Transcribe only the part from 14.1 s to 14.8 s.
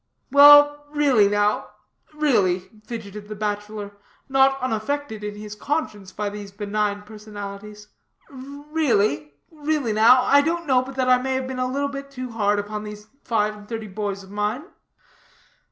of mine."